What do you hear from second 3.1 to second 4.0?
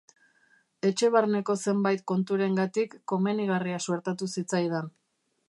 komenigarria